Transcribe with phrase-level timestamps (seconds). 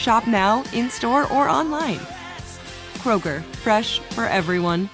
[0.00, 1.98] Shop now, in store, or online.
[3.02, 4.88] Kroger, fresh for everyone.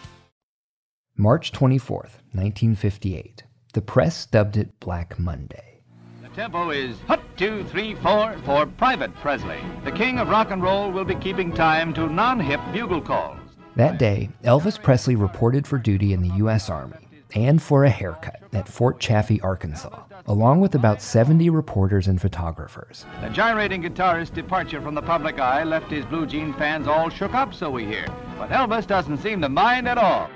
[1.17, 3.45] March 24th, 1958.
[3.73, 5.81] The press dubbed it Black Monday.
[6.23, 9.61] The tempo is hut, two, three, four for Private Presley.
[9.85, 13.39] The king of rock and roll will be keeping time to non hip bugle calls.
[13.77, 16.69] That day, Elvis Presley reported for duty in the U.S.
[16.69, 22.21] Army and for a haircut at Fort Chaffee, Arkansas, along with about 70 reporters and
[22.21, 23.05] photographers.
[23.21, 27.35] The gyrating guitarist's departure from the public eye left his blue jean fans all shook
[27.35, 28.07] up, so we hear.
[28.39, 30.31] But Elvis doesn't seem to mind at all.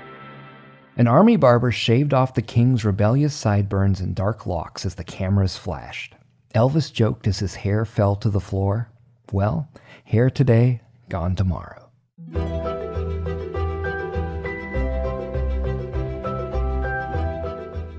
[0.97, 5.57] An army barber shaved off the king's rebellious sideburns and dark locks as the cameras
[5.57, 6.15] flashed.
[6.53, 8.89] Elvis joked as his hair fell to the floor.
[9.31, 9.69] Well,
[10.03, 11.90] hair today, gone tomorrow.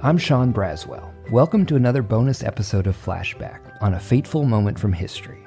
[0.04, 1.12] I'm Sean Braswell.
[1.30, 5.46] Welcome to another bonus episode of Flashback on a fateful moment from history.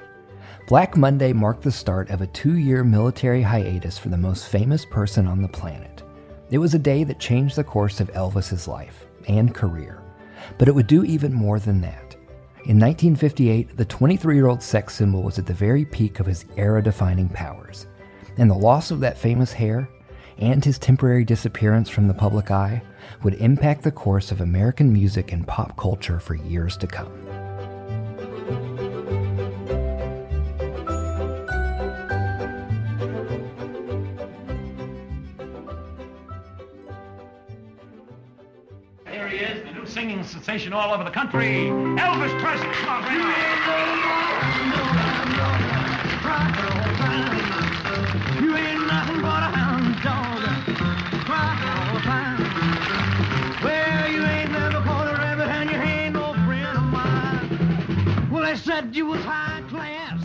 [0.66, 4.86] Black Monday marked the start of a two year military hiatus for the most famous
[4.86, 6.02] person on the planet.
[6.50, 10.02] It was a day that changed the course of Elvis's life and career.
[10.56, 12.16] But it would do even more than that.
[12.64, 16.46] In 1958, the 23 year old sex symbol was at the very peak of his
[16.56, 17.88] era defining powers.
[18.38, 19.86] And the loss of that famous hair
[20.38, 22.82] and his temporary disappearance from the public eye
[23.22, 27.12] would impact the course of American music and pop culture for years to come.
[39.10, 42.66] Here he is, the new singing sensation all over the country, Elvis Presley.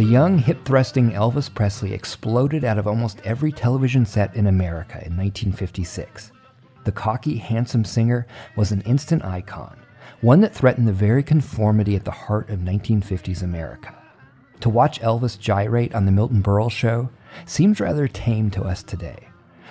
[0.02, 4.94] The young, hip thrusting Elvis Presley exploded out of almost every television set in America
[5.06, 6.32] in 1956.
[6.86, 8.26] The cocky, handsome singer
[8.56, 9.80] was an instant icon,
[10.22, 13.94] one that threatened the very conformity at the heart of 1950s America.
[14.62, 17.12] To watch Elvis gyrate on The Milton Berle Show
[17.46, 19.28] seems rather tame to us today.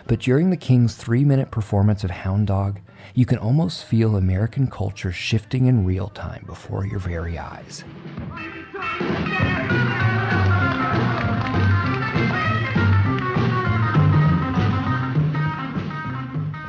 [0.06, 2.78] But during the King's three minute performance of Hound Dog,
[3.16, 7.82] you can almost feel American culture shifting in real time before your very eyes.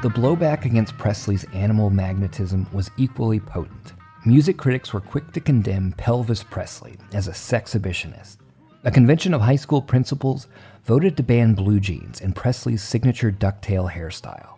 [0.01, 3.93] The blowback against Presley's animal magnetism was equally potent.
[4.25, 8.37] Music critics were quick to condemn Pelvis Presley as a sexhibitionist.
[8.83, 10.47] A convention of high school principals
[10.85, 14.57] voted to ban blue jeans and Presley's signature ducktail hairstyle.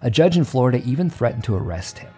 [0.00, 2.12] A judge in Florida even threatened to arrest him.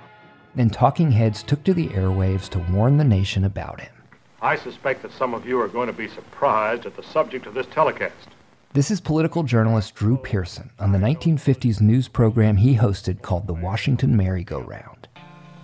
[0.57, 3.93] And talking heads took to the airwaves to warn the nation about him.
[4.41, 7.53] I suspect that some of you are going to be surprised at the subject of
[7.53, 8.29] this telecast.
[8.75, 13.55] This is political journalist Drew Pearson on the 1950s news program he hosted called The
[13.55, 15.07] Washington Merry-Go-Round.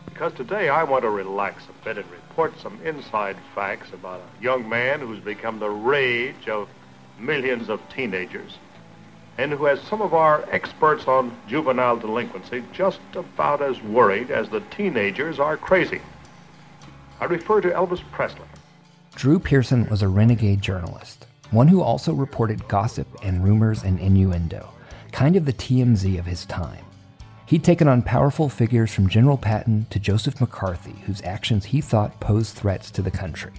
[0.04, 4.42] Because today I want to relax a bit and report some inside facts about a
[4.44, 6.68] young man who's become the rage of
[7.18, 8.58] millions of teenagers
[9.38, 14.48] and who has some of our experts on juvenile delinquency just about as worried as
[14.50, 16.00] the teenagers are crazy.
[17.18, 18.46] I refer to Elvis Presley.
[19.16, 24.69] Drew Pearson was a renegade journalist, one who also reported gossip and rumors and innuendo,
[25.12, 26.85] kind of the TMZ of his time.
[27.47, 32.20] He'd taken on powerful figures from General Patton to Joseph McCarthy, whose actions he thought
[32.20, 33.52] posed threats to the country.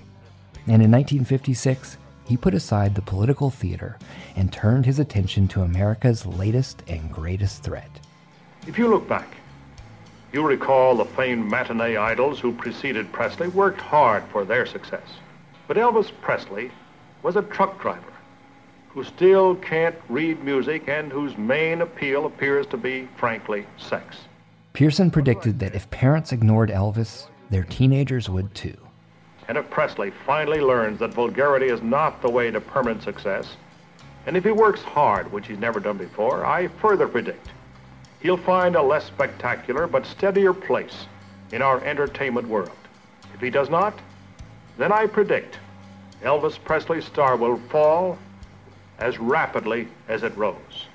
[0.68, 3.98] And in 1956, he put aside the political theater
[4.38, 7.90] and turned his attention to America's latest and greatest threat.
[8.66, 9.36] If you look back,
[10.32, 15.04] you recall the famed matinee idols who preceded Presley worked hard for their success.
[15.68, 16.72] But Elvis Presley
[17.24, 18.14] was a truck driver
[18.90, 24.18] who still can't read music and whose main appeal appears to be, frankly, sex.
[24.74, 28.78] Pearson predicted that if parents ignored Elvis, their teenagers would too.
[29.48, 33.56] And if Presley finally learns that vulgarity is not the way to permanent success,
[34.26, 37.50] and if he works hard, which he's never done before, I further predict
[38.22, 41.08] he'll find a less spectacular but steadier place
[41.52, 42.72] in our entertainment world.
[43.34, 43.98] If he does not,
[44.78, 45.58] then I predict
[46.24, 48.18] Elvis Presley's star will fall
[49.00, 50.88] as rapidly as it rose.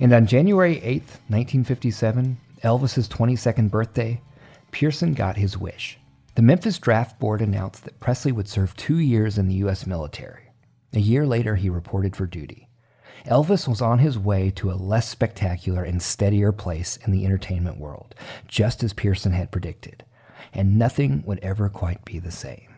[0.00, 4.20] And on January 8th, 1957, Elvis's 22nd birthday,
[4.72, 5.98] Pearson got his wish.
[6.34, 9.86] The Memphis Draft Board announced that Presley would serve two years in the U.S.
[9.86, 10.50] military.
[10.92, 12.68] A year later, he reported for duty.
[13.26, 17.78] Elvis was on his way to a less spectacular and steadier place in the entertainment
[17.78, 18.14] world,
[18.46, 20.04] just as Pearson had predicted,
[20.52, 22.68] and nothing would ever quite be the same.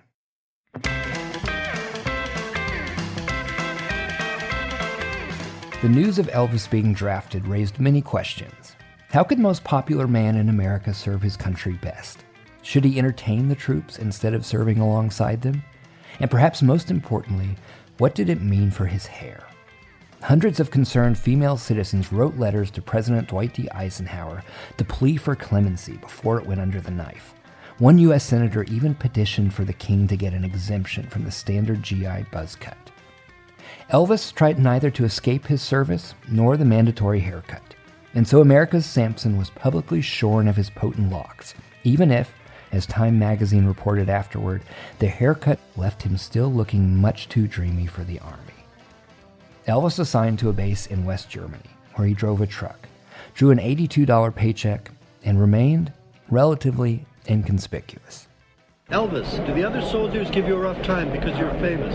[5.80, 8.74] The news of Elvis being drafted raised many questions.
[9.10, 12.24] How could the most popular man in America serve his country best?
[12.62, 15.62] Should he entertain the troops instead of serving alongside them?
[16.18, 17.54] And perhaps most importantly,
[17.98, 19.46] what did it mean for his hair?
[20.20, 23.70] Hundreds of concerned female citizens wrote letters to President Dwight D.
[23.70, 24.42] Eisenhower
[24.78, 27.34] to plea for clemency before it went under the knife.
[27.78, 28.24] One U.S.
[28.24, 32.56] Senator even petitioned for the king to get an exemption from the standard GI buzz
[32.56, 32.76] cut.
[33.90, 37.74] Elvis tried neither to escape his service nor the mandatory haircut,
[38.14, 41.54] and so America's Samson was publicly shorn of his potent locks,
[41.84, 42.34] even if,
[42.70, 44.62] as Time magazine reported afterward,
[44.98, 48.52] the haircut left him still looking much too dreamy for the Army.
[49.66, 52.86] Elvis assigned to a base in West Germany, where he drove a truck,
[53.32, 54.90] drew an $82 paycheck,
[55.24, 55.94] and remained
[56.28, 58.27] relatively inconspicuous.
[58.90, 61.94] Elvis, do the other soldiers give you a rough time because you're famous?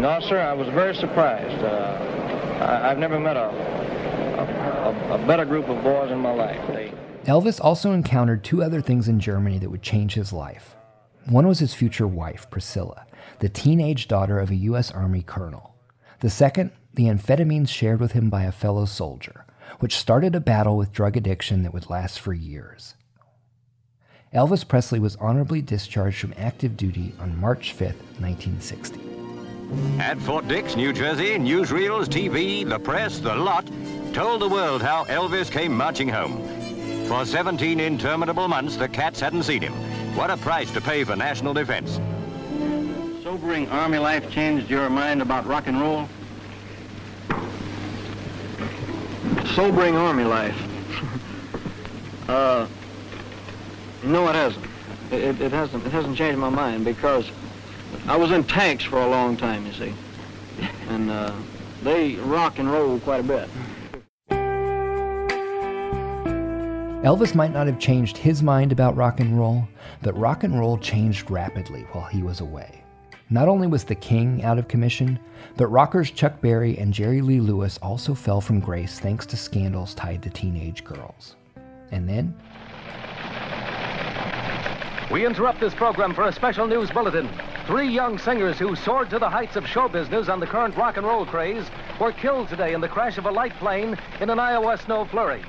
[0.00, 0.38] No, sir.
[0.38, 1.64] I was very surprised.
[1.64, 6.64] Uh, I, have never met a, a, a, better group of boys in my life.
[6.68, 6.92] They...
[7.24, 10.76] Elvis also encountered two other things in Germany that would change his life.
[11.26, 13.04] One was his future wife, Priscilla,
[13.40, 14.92] the teenage daughter of a U.S.
[14.92, 15.74] Army colonel.
[16.20, 19.44] The second, the amphetamines shared with him by a fellow soldier,
[19.80, 22.94] which started a battle with drug addiction that would last for years.
[24.34, 27.88] Elvis Presley was honorably discharged from active duty on March 5,
[28.20, 29.00] 1960.
[29.98, 33.66] At Fort Dix, New Jersey, newsreels, TV, the press, the lot
[34.12, 36.46] told the world how Elvis came marching home.
[37.06, 39.72] For 17 interminable months, the cats hadn't seen him.
[40.14, 41.98] What a price to pay for national defense.
[43.22, 46.06] Sobering Army life changed your mind about rock and roll?
[49.54, 50.60] Sobering Army life.
[52.28, 52.66] uh,
[54.04, 54.64] no, it hasn't.
[55.10, 55.86] It, it, hasn't.
[55.86, 57.30] It hasn't changed my mind because
[58.06, 59.94] I was in tanks for a long time, you see,
[60.88, 61.34] and uh,
[61.82, 63.48] they rock and roll quite a bit.
[67.04, 69.66] Elvis might not have changed his mind about rock and roll,
[70.02, 72.82] but rock and roll changed rapidly while he was away.
[73.30, 75.18] Not only was the king out of commission,
[75.56, 79.94] but rockers Chuck Berry and Jerry Lee Lewis also fell from grace thanks to scandals
[79.94, 81.36] tied to teenage girls.
[81.92, 82.34] And then
[85.10, 87.28] we interrupt this program for a special news bulletin.
[87.66, 90.98] Three young singers who soared to the heights of show business on the current rock
[90.98, 91.64] and roll craze
[91.98, 95.42] were killed today in the crash of a light plane in an Iowa snow flurry.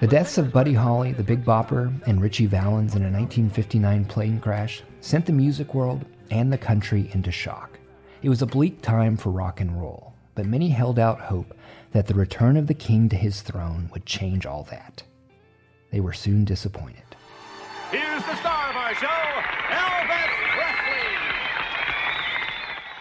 [0.00, 4.40] The deaths of Buddy Holly, the Big Bopper, and Ritchie Valens in a 1959 plane
[4.40, 7.78] crash sent the music world and the country into shock.
[8.22, 11.56] It was a bleak time for rock and roll, but many held out hope
[11.92, 15.04] that the return of the king to his throne would change all that.
[15.92, 17.03] They were soon disappointed.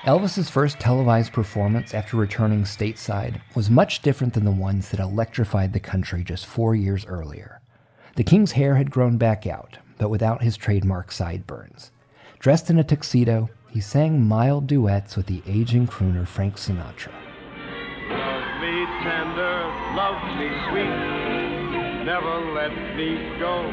[0.06, 5.72] Elvis's first televised performance after returning stateside was much different than the ones that electrified
[5.72, 7.62] the country just four years earlier.
[8.18, 11.92] The king's hair had grown back out, but without his trademark sideburns.
[12.40, 17.14] Dressed in a tuxedo, he sang mild duets with the aging crooner Frank Sinatra.
[18.10, 23.64] Love me tender, love me sweet, never let me go.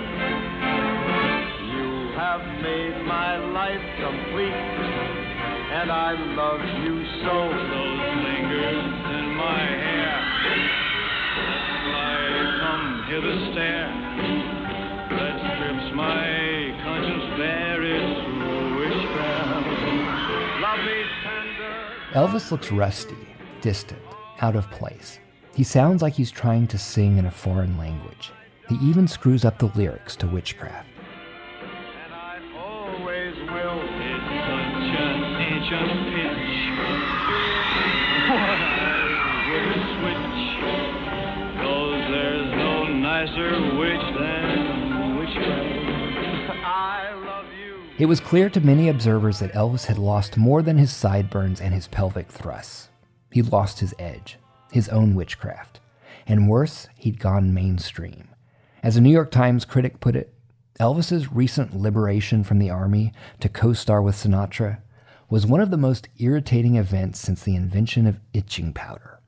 [1.75, 5.20] You have made my life complete,
[5.81, 7.49] and I love you so.
[7.49, 8.85] Those fingers
[9.17, 10.17] in my hair,
[11.97, 12.17] I
[12.61, 13.89] come here stare.
[15.09, 18.21] That strips my conscience bare, it's.
[22.13, 23.17] Elvis looks rusty,
[23.61, 24.03] distant,
[24.41, 25.21] out of place.
[25.55, 28.33] He sounds like he's trying to sing in a foreign language.
[28.69, 30.89] He even screws up the lyrics to Witchcraft.
[35.71, 35.77] It
[48.07, 51.87] was clear to many observers that Elvis had lost more than his sideburns and his
[51.87, 52.89] pelvic thrusts.
[53.31, 54.39] He'd lost his edge,
[54.73, 55.79] his own witchcraft.
[56.27, 58.31] And worse, he'd gone mainstream.
[58.83, 60.35] As a New York Times critic put it,
[60.81, 64.79] Elvis's recent liberation from the army to co star with Sinatra
[65.31, 69.21] was one of the most irritating events since the invention of itching powder.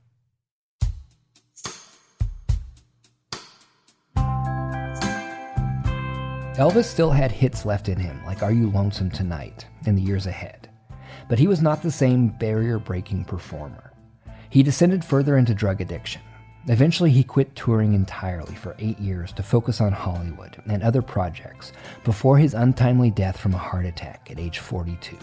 [6.57, 10.27] Elvis still had hits left in him, like Are You Lonesome Tonight, in the years
[10.27, 10.69] ahead.
[11.29, 13.93] But he was not the same barrier breaking performer.
[14.51, 16.21] He descended further into drug addiction.
[16.67, 21.73] Eventually, he quit touring entirely for eight years to focus on Hollywood and other projects
[22.05, 25.17] before his untimely death from a heart attack at age 42.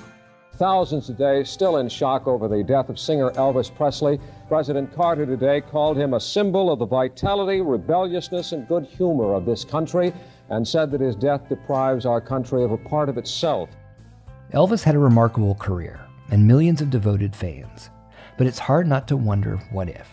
[0.59, 4.19] Thousands today still in shock over the death of singer Elvis Presley.
[4.49, 9.45] President Carter today called him a symbol of the vitality, rebelliousness, and good humor of
[9.45, 10.11] this country
[10.49, 13.69] and said that his death deprives our country of a part of itself.
[14.51, 15.97] Elvis had a remarkable career
[16.29, 17.89] and millions of devoted fans,
[18.37, 20.09] but it's hard not to wonder what if.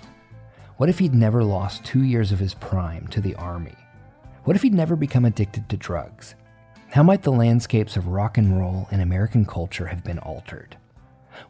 [0.77, 3.75] What if he'd never lost two years of his prime to the Army?
[4.45, 6.37] What if he'd never become addicted to drugs?
[6.91, 10.77] How might the landscapes of rock and roll and American culture have been altered?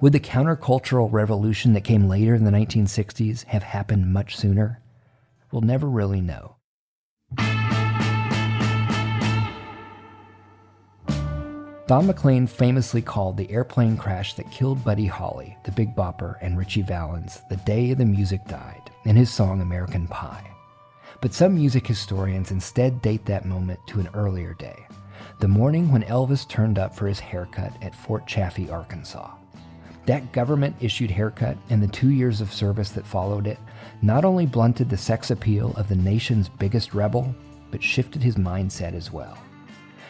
[0.00, 4.80] Would the countercultural revolution that came later in the 1960s have happened much sooner?
[5.52, 6.56] We'll never really know.
[11.86, 16.58] Don McLean famously called the airplane crash that killed Buddy Holly, the Big Bopper, and
[16.58, 20.50] Ritchie Valens the day the music died in his song American Pie.
[21.20, 24.84] But some music historians instead date that moment to an earlier day,
[25.40, 29.30] the morning when Elvis turned up for his haircut at Fort Chaffee, Arkansas.
[30.06, 33.59] That government issued haircut and the two years of service that followed it
[34.02, 37.35] not only blunted the sex appeal of the nation's biggest rebel,
[37.71, 39.37] but shifted his mindset as well.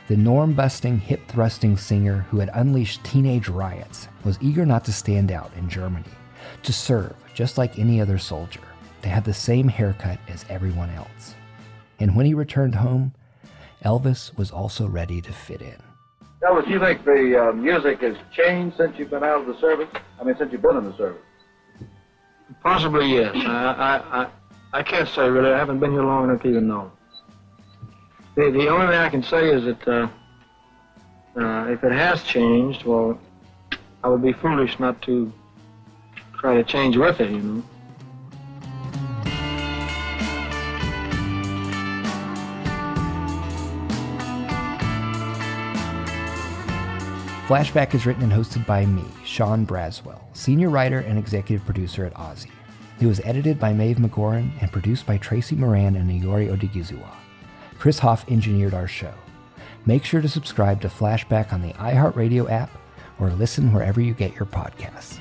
[0.09, 4.93] The norm busting, hip thrusting singer who had unleashed teenage riots was eager not to
[4.93, 6.05] stand out in Germany,
[6.63, 8.61] to serve just like any other soldier,
[9.03, 11.35] to have the same haircut as everyone else.
[11.99, 13.15] And when he returned home,
[13.85, 15.76] Elvis was also ready to fit in.
[16.42, 19.88] Elvis, you think the uh, music has changed since you've been out of the service?
[20.21, 21.23] I mean, since you've been in the service?
[22.62, 23.35] Possibly, yes.
[23.35, 24.28] I, I, I,
[24.73, 25.50] I can't say really.
[25.50, 26.92] I haven't been here long enough to even know.
[28.35, 30.09] The, the only thing I can say is that uh,
[31.40, 33.18] uh, if it has changed, well,
[34.04, 35.33] I would be foolish not to
[36.38, 37.62] try to change with it, you know.
[47.47, 52.12] Flashback is written and hosted by me, Sean Braswell, senior writer and executive producer at
[52.15, 52.50] OZY.
[53.00, 57.15] It was edited by Maeve McGoran and produced by Tracy Moran and Nayori Odigizua.
[57.79, 59.15] Chris Hoff engineered our show.
[59.85, 62.71] Make sure to subscribe to Flashback on the iHeartRadio app
[63.21, 65.21] or listen wherever you get your podcasts.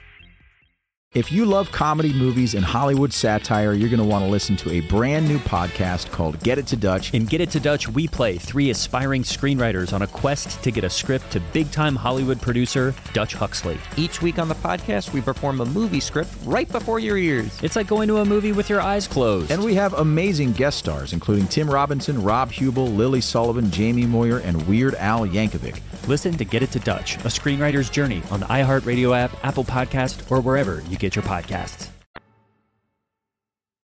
[1.13, 4.71] If you love comedy movies and Hollywood satire, you're going to want to listen to
[4.71, 7.13] a brand new podcast called Get It to Dutch.
[7.13, 10.85] In Get It to Dutch, we play three aspiring screenwriters on a quest to get
[10.85, 13.77] a script to big time Hollywood producer Dutch Huxley.
[13.97, 17.61] Each week on the podcast, we perform a movie script right before your ears.
[17.61, 19.51] It's like going to a movie with your eyes closed.
[19.51, 24.37] And we have amazing guest stars, including Tim Robinson, Rob Huebel, Lily Sullivan, Jamie Moyer,
[24.37, 25.81] and Weird Al Yankovic.
[26.07, 30.31] Listen to Get It to Dutch, a screenwriter's journey on the iHeartRadio app, Apple Podcast,
[30.31, 32.00] or wherever you get your podcasts.